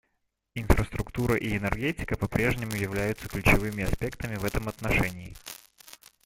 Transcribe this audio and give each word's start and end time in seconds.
Инфраструктура 0.55 1.35
и 1.35 1.55
энергетика 1.55 2.17
по-прежнему 2.17 2.71
являются 2.73 3.29
ключевыми 3.29 3.83
аспектами 3.83 4.33
в 4.35 4.43
этом 4.45 4.67
отношении. 4.67 5.37